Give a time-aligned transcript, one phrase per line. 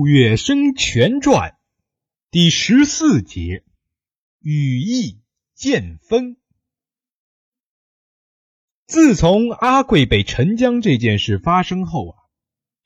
[0.00, 1.58] 杜月笙全传
[2.30, 3.64] 第十四节：
[4.40, 5.20] 羽翼
[5.54, 6.38] 渐丰。
[8.86, 12.16] 自从阿贵被沉江这件事发生后啊，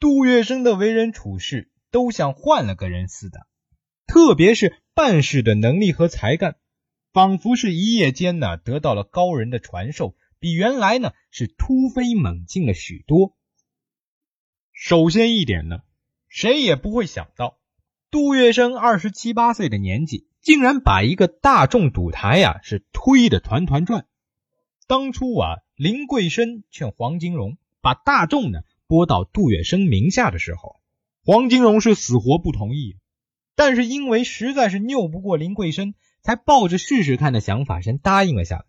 [0.01, 3.47] 杜月笙的为人处事都像换了个人似的，
[4.09, 6.57] 特别是办事的能力和才干，
[7.13, 13.37] 仿佛是一夜间呢得到了高人的传授，比原来呢是突飞猛进了许多。
[14.73, 15.84] 首先一点呢。
[16.35, 17.59] 谁也不会想到，
[18.11, 24.07] 杜月笙二十七八岁的年纪，竟然把一个大众赌台呀是推得团团转。
[24.89, 30.81] 当初啊，林桂生劝黄金荣把大众呢拨到杜月笙名下的时候，
[31.25, 32.97] 黄金荣是死活不同意。
[33.55, 38.65] 但是因为实在是拗不过林桂生，才抱着试试看的想法先答应了下来。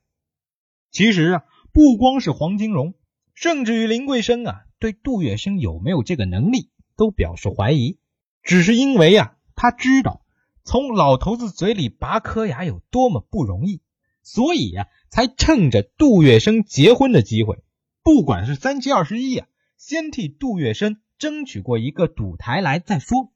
[0.92, 2.94] 其实啊，不光是黄金荣，
[3.34, 6.70] 甚至于林桂生啊，对杜月笙有没有这个能力？
[6.96, 8.00] 都表示怀疑，
[8.44, 10.26] 只是因为啊，他知道
[10.64, 13.82] 从老头子嘴里拔颗牙有多么不容易，
[14.24, 17.64] 所以呀，才趁着杜月笙结婚的机会，
[18.04, 19.48] 不管是三七二十一啊，
[19.78, 23.32] 先替杜月笙争取过一个赌台来再说。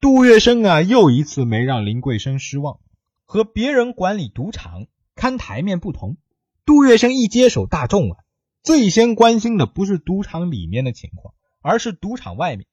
[0.00, 2.80] 杜月笙啊，又一次没让林桂生失望。
[3.24, 6.18] 和别人管理赌场、看台面不同，
[6.66, 8.16] 杜月笙一接手大众啊，
[8.62, 11.32] 最先关心的不是赌场里面的情况。
[11.62, 12.66] 而是赌场外面，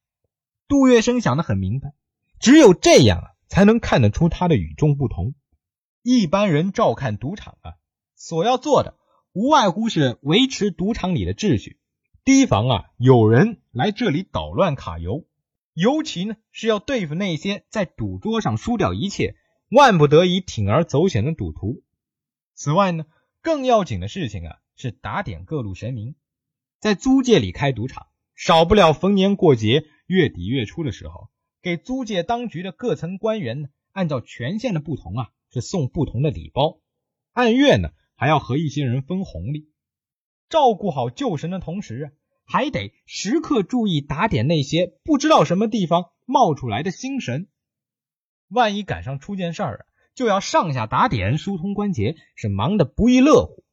[0.68, 1.94] 杜月笙想得很明白，
[2.40, 5.36] 只有这样啊，才能看得出他的与众不同。
[6.02, 7.74] 一般人照看赌场啊，
[8.16, 8.98] 所要做的
[9.32, 11.80] 无外乎是维持赌场里的秩序，
[12.26, 15.26] 提防啊有人来这里捣乱卡油，
[15.74, 19.36] 尤其呢是要对付那些在赌桌上输掉一切、
[19.70, 21.84] 万不得已铤而走险的赌徒。
[22.56, 23.06] 此外呢，
[23.42, 26.16] 更要紧的事情啊是打点各路神明，
[26.80, 28.08] 在租界里开赌场。
[28.40, 31.28] 少不了逢年过节、月底月初的时候，
[31.62, 36.80] 给租界当局的各层官员呢，按照权限的不同啊，是送不同的礼包。
[37.34, 39.70] 按月呢，还要和一些人分红利。
[40.48, 42.12] 照顾好旧神的同时啊，
[42.46, 47.50] 还得时刻注意打点那些不知道什么地方冒出来的新神。
[48.48, 49.82] 万一赶上出件事儿啊，
[50.16, 53.66] 就要上下打点、疏通关节，是忙得不亦乐乎。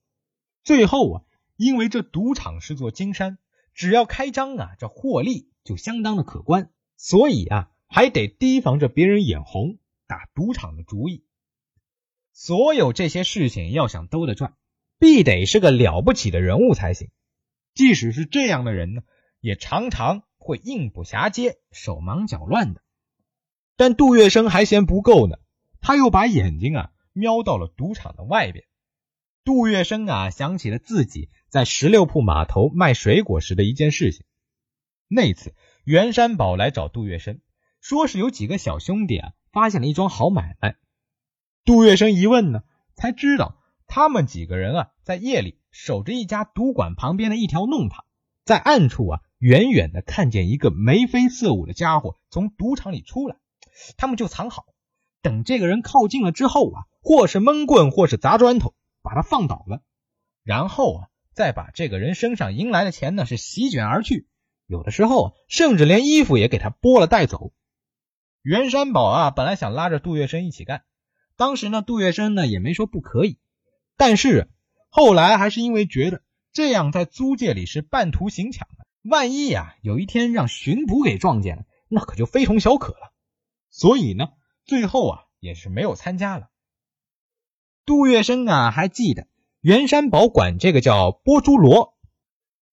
[0.64, 1.22] 最后啊，
[1.54, 3.38] 因为这赌场是座金山。
[3.76, 9.76] 只要开张啊，这获利就相当的可观，所以啊，还得提防着别人眼红，
[10.06, 11.26] 打赌场的主意。
[12.32, 14.54] 所有这些事情要想兜得转，
[14.98, 17.10] 必得是个了不起的人物才行。
[17.74, 19.02] 即使是这样的人呢，
[19.40, 22.82] 也常常会应不暇接，手忙脚乱的。
[23.76, 25.36] 但杜月笙还嫌不够呢，
[25.82, 28.64] 他又把眼睛啊瞄到了赌场的外边。
[29.44, 31.28] 杜月笙啊，想起了自己。
[31.48, 34.24] 在十六铺码头卖水果时的一件事情。
[35.08, 37.38] 那次袁山宝来找杜月笙，
[37.80, 40.76] 说是有几个小兄弟啊发现了一桩好买卖。
[41.64, 42.62] 杜月笙一问呢，
[42.94, 43.56] 才知道
[43.86, 48.04] 他们几个人啊在夜里守着一家赌馆旁边的一条弄堂，
[48.44, 53.36] 在暗处啊远远的看见一个眉飞色舞的家伙从赌场里出来，
[53.96, 54.66] 他们就藏好，
[55.22, 59.82] 等这个人靠近了之后啊，或是闷棍，或是砸砖头，把他放倒了，
[60.42, 61.08] 然后啊。
[61.36, 64.26] 再把这个人身上赢来的钱呢，是席卷而去，
[64.66, 67.52] 有的时候甚至连衣服也给他剥了带走。
[68.40, 70.84] 袁山宝啊，本来想拉着杜月笙一起干，
[71.36, 73.38] 当时呢，杜月笙呢也没说不可以，
[73.98, 74.48] 但是
[74.88, 76.22] 后来还是因为觉得
[76.54, 83.12] 这样在租界里是半途行抢的，万一呀有一天让巡捕给撞见了，那可就非同小可了，
[83.68, 84.28] 所以呢，
[84.64, 86.48] 最后啊也是没有参加了。
[87.84, 89.26] 杜月笙啊还记得。
[89.66, 91.98] 袁山宝管这个叫剥猪罗，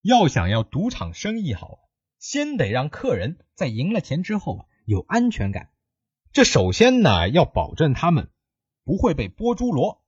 [0.03, 1.79] 要想要赌场生意好，
[2.19, 5.71] 先得让客人在赢了钱之后有安全感。
[6.33, 8.29] 这首先呢要保证他们
[8.83, 10.03] 不会被剥猪罗。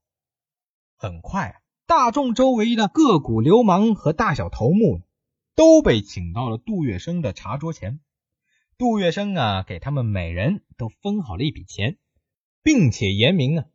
[0.95, 5.01] 很快，大众周围的各股流氓和大小头目
[5.55, 7.99] 都被请到了杜月笙的茶桌前。
[8.77, 11.97] 杜月笙啊给他们每人都分好了一笔钱，
[12.61, 13.65] 并且言明啊，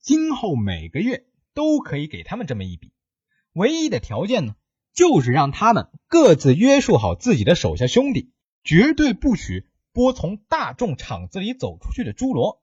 [0.00, 1.26] 今后每个月。
[1.56, 2.92] 都可以给他们这么一笔，
[3.54, 4.56] 唯一的条件呢，
[4.92, 8.30] 就是让他们各自约束好自己的手下兄弟，
[8.62, 12.62] 绝对不许拨从大众场子里走出去的猪罗。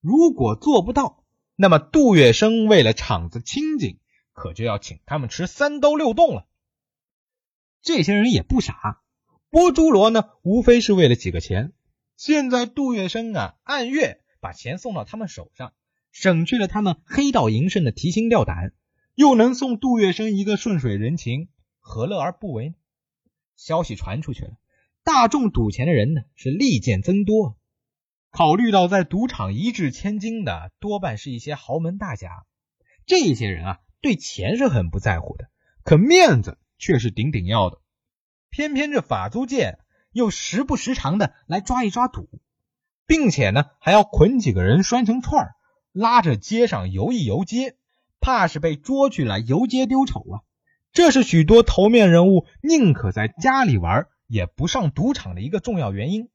[0.00, 1.22] 如果做不到，
[1.54, 4.00] 那么杜月笙为了场子清静，
[4.32, 6.48] 可就要请他们吃三刀六洞了。
[7.80, 9.02] 这些人也不傻，
[9.50, 11.72] 拨猪罗呢，无非是为了几个钱。
[12.16, 15.72] 现在杜月笙啊，按月把钱送到他们手上。
[16.12, 18.72] 省去了他们黑道营生的提心吊胆，
[19.14, 21.48] 又能送杜月笙一个顺水人情，
[21.78, 22.74] 何乐而不为呢？
[23.56, 24.52] 消息传出去了，
[25.04, 27.56] 大众赌钱的人呢是利剑增多。
[28.30, 32.46] 考虑到在赌场一掷千金的多半是一些豪门大家，
[33.04, 35.50] 这些人啊对钱是很不在乎的，
[35.82, 37.78] 可面子却是顶顶要的。
[38.48, 39.78] 偏偏这法租界
[40.12, 42.28] 又时不时常的来抓一抓赌，
[43.06, 45.54] 并且呢还要捆几个人拴成串儿
[45.92, 47.76] 拉着街上游一游街，
[48.20, 50.40] 怕是被捉去了游街丢丑啊！
[50.92, 56.28] 这是许多头面人物宁可在家里玩，也不上赌场的一个重要原因。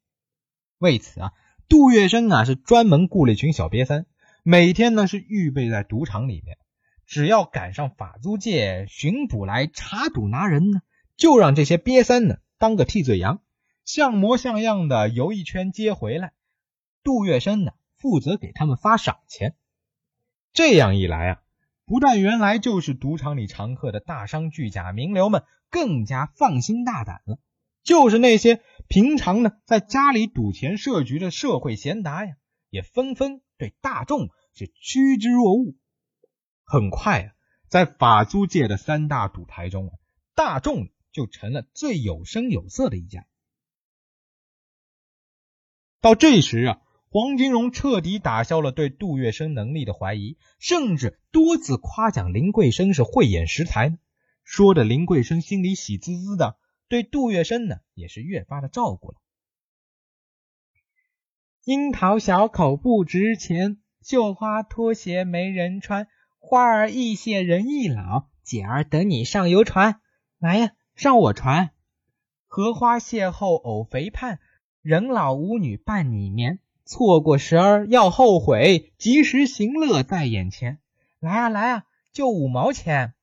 [0.77, 1.31] 为此啊。
[1.67, 4.05] 杜月笙啊，是专门雇了一群小瘪三，
[4.43, 6.59] 每天呢是预备在赌场里面，
[7.07, 10.81] 只要赶上法租界巡捕来查赌拿人呢，
[11.17, 13.41] 就让这些瘪三呢当个替罪羊，
[13.83, 16.33] 像模像样的游一圈接回来。
[17.03, 17.71] 杜月笙呢
[18.05, 19.55] 负责给他们发赏钱。
[20.53, 21.41] 这样一来啊，
[21.85, 27.39] 不但原来就是赌场里常客的大商巨贾名流们更加放心大胆了。
[27.81, 32.35] 就是那些平常呢在家里赌钱设局的社会贤达呀，
[32.69, 35.75] 也纷纷对大众是趋之若鹜。
[36.63, 37.33] 很快啊，
[37.67, 39.93] 在法租界的三大赌台中啊，
[40.35, 43.25] 大众就成了最有声有色的一家。
[46.01, 46.81] 到这时啊，
[47.15, 53.97] 黄金荣彻底打消了对杜月笙能力的怀疑，甚至多次夸奖林桂生是慧眼识才，
[54.43, 56.57] 说的林桂生心里喜滋滋的。
[56.89, 59.17] 对杜月笙呢，也是越发的照顾了。
[61.63, 70.01] 樱桃小口不值钱，绣花拖鞋没人穿，花儿易谢人易老，姐儿等你上游船，
[70.37, 71.71] 来呀，上我船。
[72.45, 74.41] 荷花邂逅偶肥盼，
[74.81, 80.79] 人老无女伴你眠，错过时儿要后悔，及时行乐在眼前。
[81.19, 83.13] 来啊来啊，就五毛钱。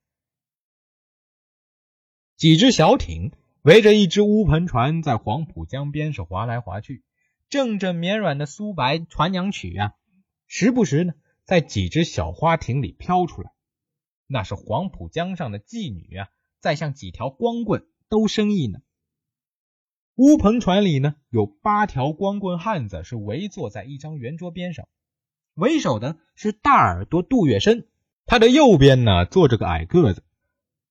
[2.37, 3.33] 几只小艇。
[3.63, 7.05] 围着一只乌篷船在黄浦江边上划来划去，
[7.49, 9.95] 阵阵绵软的苏白船娘曲啊，
[10.49, 11.15] 时不时呢
[11.45, 13.53] 在几只小花艇里飘出来。
[14.27, 16.29] 那是黄浦江上的妓女啊，
[16.59, 18.81] 在向几条光棍兜生意呢。
[20.17, 24.87] 乌篷船里呢有八条光棍汉子是围坐在一张圆桌边上，
[25.55, 27.87] 为首的是大耳朵杜月笙，
[28.27, 30.23] 他的右边呢坐着个矮个子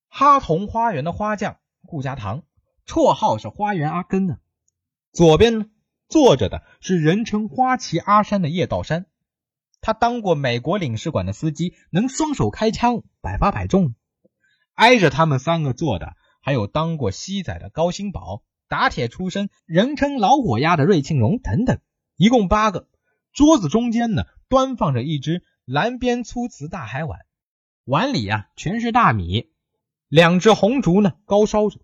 [0.08, 2.44] 哈同花园的花匠顾家堂。
[2.88, 4.40] 绰号是花园阿根呢，
[5.14, 5.66] 左边呢
[6.10, 9.06] 坐着的是人称花旗阿山的叶道山，
[9.82, 13.94] 他当过美国领事馆的司机，能双手开枪，百发百中。
[14.74, 18.42] 挨着他们三个坐的还有当过西仔的高新宝，
[18.72, 21.82] 打铁出身，人称老火鸭的瑞庆荣等等，
[22.16, 22.88] 一共八个。
[23.34, 27.20] 桌子中间呢端放着一只蓝边粗瓷大海碗，
[27.84, 29.52] 碗里啊全是大米，
[30.08, 31.82] 两只红烛呢高烧着。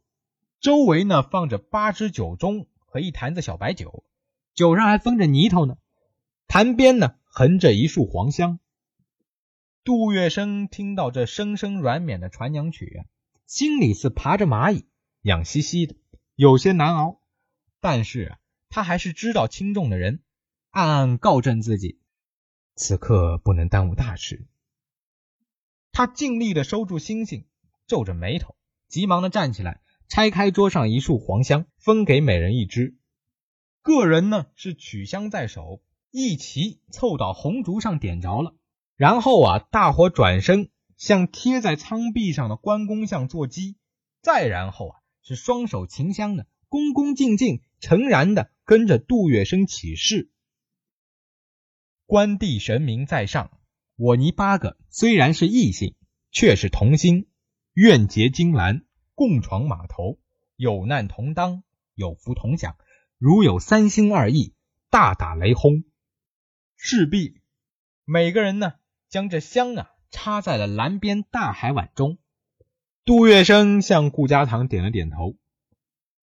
[0.61, 4.05] 周围呢放着八只酒盅和一坛子小白酒，
[4.53, 5.75] 酒上还封着泥头呢。
[6.47, 8.59] 坛边呢横着一束黄香。
[9.83, 13.11] 杜月笙听到这声声软绵的传娘曲啊，
[13.45, 14.85] 心里是爬着蚂蚁，
[15.23, 15.97] 痒兮兮的，
[16.37, 17.19] 有些难熬。
[17.81, 18.37] 但是
[18.69, 20.21] 他还是知道轻重的人，
[20.69, 21.99] 暗暗告诫自己，
[22.75, 24.47] 此刻不能耽误大事。
[25.91, 27.47] 他尽力的收住星星，
[27.87, 28.55] 皱着眉头，
[28.87, 29.81] 急忙的站起来。
[30.07, 32.97] 拆开桌上一束黄香，分给每人一支。
[33.81, 38.55] 个人呢是取香在手，一齐凑到红烛上点着了。
[38.95, 43.75] 然后啊，大伙转身向贴在舱壁上的关公像坐机。
[44.21, 44.96] 再然后啊，
[45.27, 50.31] 是双手擎香的，恭恭敬敬、诚然的跟着杜月笙起誓：
[52.05, 53.59] 关帝神明在上，
[53.97, 55.95] 我尼八个虽然是异姓，
[56.31, 57.27] 却是同心，
[57.73, 58.85] 愿结金兰。
[59.15, 60.17] 共闯码头，
[60.55, 62.77] 有难同当，有福同享。
[63.17, 64.53] 如有三心二意，
[64.89, 65.83] 大打雷轰。
[66.77, 67.41] 势必
[68.05, 68.75] 每个人呢，
[69.09, 72.17] 将这香啊插在了蓝边大海碗中。
[73.07, 75.37] 杜月笙向顾家堂点了点头。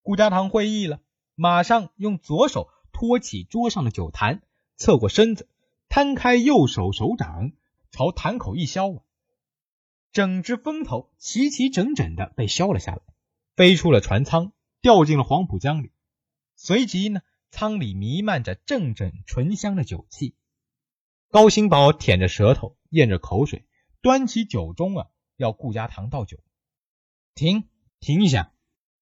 [0.02, 1.00] 顾家堂会意了，
[1.34, 4.42] 马上用左手托起桌上的酒坛，
[4.76, 5.48] 侧过身子，
[5.88, 7.52] 摊开右手手掌，
[7.90, 9.00] 朝坛口一削啊。
[10.12, 13.00] 整只风头齐齐整整的被削了下来，
[13.56, 15.90] 飞出了船舱，掉进了黄浦江里。
[16.54, 20.34] 随即呢，舱里弥漫着阵阵醇香的酒气。
[21.30, 23.64] 高新宝舔着舌头，咽着口水，
[24.02, 26.36] 端起酒盅啊，要顾家堂倒酒。
[27.34, 27.64] 停，
[27.98, 28.52] 停一下！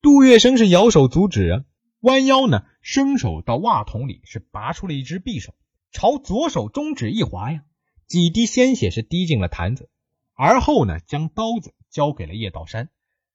[0.01, 1.65] 杜月笙是摇手阻止啊，
[2.01, 5.55] 弯腰呢，伸手到袜筒里是拔出了一只匕首，
[5.91, 7.63] 朝左手中指一划呀，
[8.07, 9.91] 几滴鲜血是滴进了坛子。
[10.35, 12.89] 而后呢，将刀子交给了叶道山，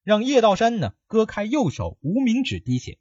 [0.04, 2.98] 让叶道山呢割开右手无名指滴血。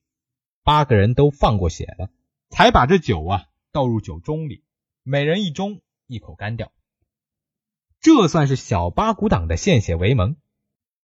[0.62, 2.10] 八个人都放过血了，
[2.50, 4.62] 才把这酒啊倒入酒盅里，
[5.02, 6.72] 每人一盅，一口干掉。
[8.00, 10.36] 这算是小八股党的献血为盟。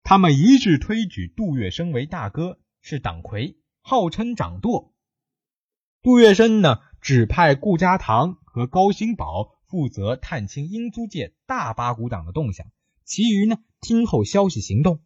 [0.03, 4.93] 他们一致推举杜月笙为大哥，是党魁，号称掌舵。
[6.01, 12.67] 杜月笙呢，指派顾家堂和高兴宝负责探清英租界大八股党的动向，
[13.05, 14.99] 其余呢，听候消息行动。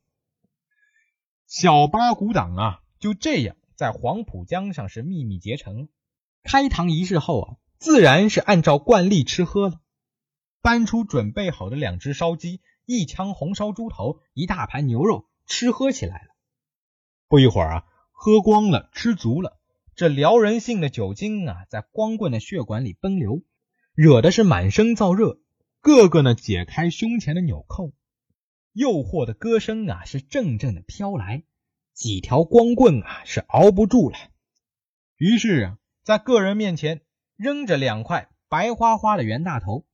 [1.46, 5.90] 小八股党啊，就这样在黄浦江上是秘密结成。
[6.42, 9.80] 开堂仪式后啊，自然是按照惯例吃喝了，
[10.64, 12.62] 搬出准备好的两只烧鸡。
[12.88, 16.30] 一枪红烧猪头，一大盘牛肉，吃喝起来了。
[17.28, 19.60] 不一会儿啊，喝光了，吃足了，
[19.94, 23.44] 这撩人性的酒精啊，在光棍的血管里奔流，
[23.94, 25.42] 惹的是满身燥热。
[25.82, 27.92] 个个呢，解开胸前的纽扣，
[28.72, 31.44] 诱惑的歌声啊，是阵阵的飘来。
[31.94, 34.16] 几条光棍啊，是熬不住了，
[35.18, 37.02] 于是啊，在个人面前
[37.36, 39.86] 扔着两块白花花的袁大头。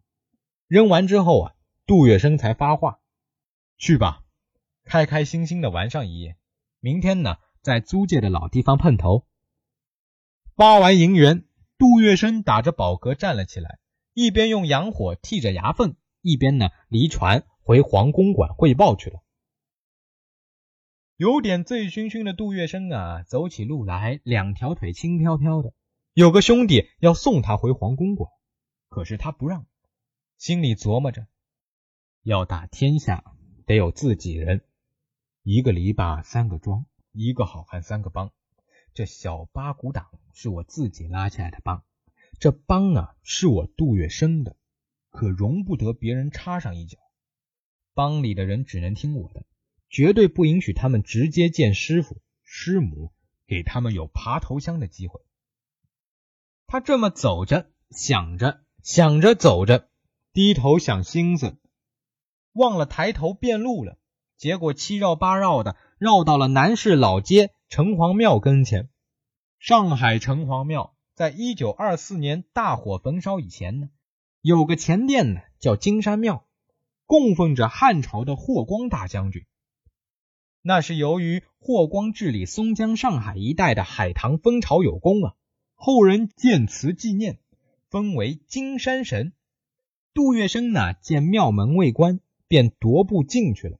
[0.67, 1.55] 扔完之后啊。
[1.85, 3.01] 杜月笙才发话
[3.77, 4.23] ：“去吧，
[4.85, 6.37] 开开心心的玩上一夜。
[6.79, 9.27] 明天呢，在租界的老地方碰头。”
[10.55, 11.45] 发完银元，
[11.77, 13.79] 杜月笙打着饱嗝站了起来，
[14.13, 19.19] 一边用洋火剔着牙缝，一边呢离船回黄公馆汇报去了。
[21.17, 25.73] 有点醉醺醺的杜月笙啊，走起路来两条腿轻飘飘的。
[26.13, 28.31] 有个兄弟要送他回黄公馆，
[28.87, 29.65] 可是他不让，
[30.37, 31.27] 心里琢磨着。
[32.23, 34.61] 要打天下，得有自己人。
[35.43, 38.31] 一个篱笆三个桩，一个好汉三个帮。
[38.93, 41.83] 这小八股党是我自己拉起来的帮，
[42.39, 44.55] 这帮啊是我杜月笙的，
[45.09, 46.97] 可容不得别人插上一脚。
[47.93, 49.45] 帮里的人只能听我的，
[49.89, 53.11] 绝对不允许他们直接见师傅师母，
[53.47, 55.19] 给他们有爬头香的机会。
[56.67, 59.89] 他这么走着，想着想着走着，
[60.31, 61.57] 低头想心思。
[62.53, 63.97] 忘了抬头变路了，
[64.37, 68.89] 结果七绕八绕的绕到了南市老街城隍庙跟前。
[69.59, 73.89] 上海城隍庙在一九二四年大火焚烧以前呢，
[74.41, 76.45] 有个前殿呢叫金山庙，
[77.05, 79.45] 供奉着汉朝的霍光大将军。
[80.61, 85.33] 那是由于霍光治理松江、上海一带的海棠蜂巢有功啊，
[85.75, 87.39] 后人建祠纪念，
[87.89, 89.33] 封为金山神。
[90.13, 92.19] 杜月笙呢见庙门未关。
[92.53, 93.79] 便踱步进去了，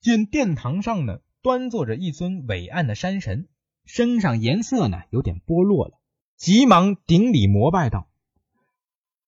[0.00, 3.46] 见殿堂上呢端坐着一尊伟岸的山神，
[3.84, 6.00] 身上颜色呢有点剥落了，
[6.34, 8.08] 急忙顶礼膜拜道：“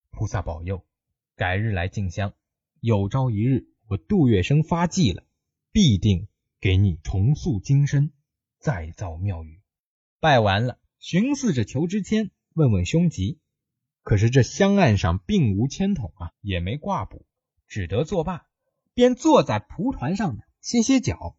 [0.08, 0.86] 菩萨保佑，
[1.36, 2.32] 改日来进香。
[2.80, 5.22] 有朝一日我杜月笙发迹了，
[5.70, 6.26] 必定
[6.58, 8.10] 给你重塑金身，
[8.58, 9.60] 再造庙宇。”
[10.18, 13.38] 拜完了，寻思着求支签，问问凶吉，
[14.00, 17.26] 可是这香案上并无签筒啊，也没挂卜。
[17.68, 18.46] 只得作罢，
[18.94, 21.36] 便坐在蒲团上，歇歇脚。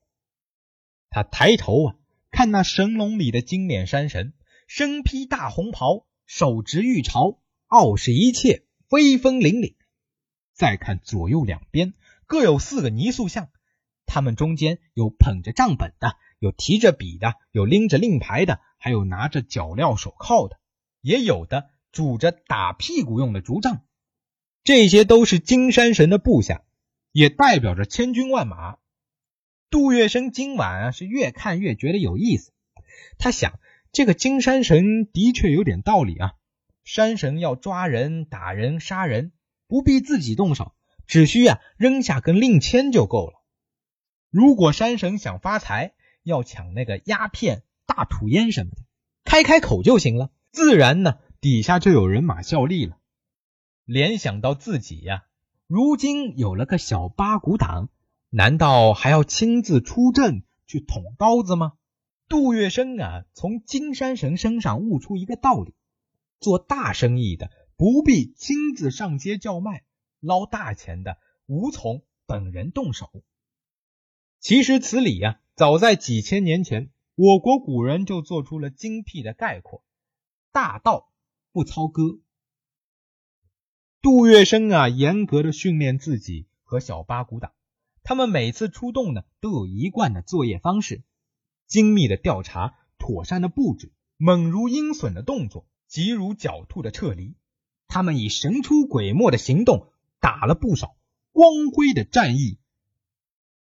[1.09, 1.95] 他抬头啊，
[2.31, 4.33] 看那神龙里的金脸山神，
[4.67, 9.75] 身披大红袍，手执玉朝，傲视一切，威风凛凛。
[10.53, 11.93] 再看左右两边，
[12.25, 13.49] 各有四个泥塑像，
[14.05, 20.59] 他们中间有捧着账本的，有提着笔的，有拎着令牌的，还有拿着脚镣手铐的，
[21.01, 23.83] 也有的拄着打屁股用的竹杖。
[24.67, 26.61] 这些都是金山神的部下，
[27.13, 28.79] 也代表着千军万马。
[29.69, 32.51] 杜月笙今晚啊是越看越觉得有意思。
[33.17, 33.61] 他想，
[33.93, 36.33] 这个金山神的确有点道理啊。
[36.83, 39.31] 山神要抓人、打人、杀人，
[39.69, 40.73] 不必自己动手，
[41.05, 43.41] 只需啊扔下根令签就够了。
[44.29, 45.93] 如果山神想发财，
[46.23, 48.81] 要抢那个鸦片、大土烟什么的，
[49.23, 52.97] 开开口就行了，自然呢底下就有人马效力了。
[53.87, 55.23] 联想到自己呀，
[55.65, 57.87] 如今有了个小八股党，
[58.29, 61.71] 难道还要亲自出阵去捅刀子吗？
[62.27, 65.73] 杜月笙啊，从金山神身上悟出一个道理：
[66.41, 69.85] 做大生意的不必亲自上街叫卖，
[70.19, 73.09] 捞大钱的无从本人动手。
[74.41, 79.81] 其实此理呀，早在几千年前，我国古人就做出了精辟的概括：
[80.51, 81.09] 大道
[81.53, 82.19] 不操戈。
[83.99, 87.51] 杜月笙啊，严格的训练自己和小八股党。
[88.03, 91.01] 他们每次出动呢，都有一贯的作业方式：
[91.65, 97.35] 精密的调查，妥善的布置，猛如鹰隼的动作，急如狡兔的撤离。
[97.87, 99.87] 他们以神出鬼没的行动，
[100.19, 100.95] 打了不少
[101.31, 102.59] 光辉的战役。